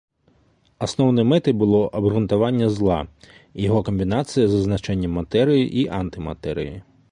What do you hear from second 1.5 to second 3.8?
было абгрунтаванне зла і яго